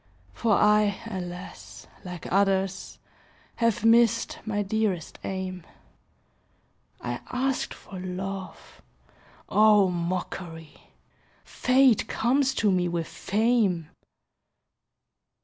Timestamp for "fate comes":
11.43-12.55